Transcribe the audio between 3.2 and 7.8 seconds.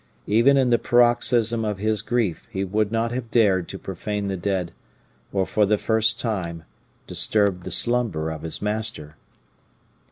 dared to profane the dead, or for the first time disturb the